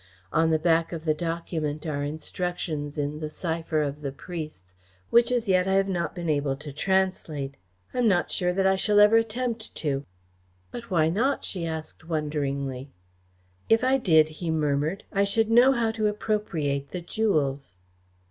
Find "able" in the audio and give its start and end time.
6.27-6.55